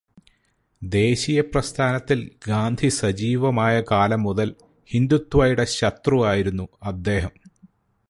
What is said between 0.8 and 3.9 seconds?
ദേശീയപ്രസ്ഥാനത്തില് ഗാന്ധി സജീവമായ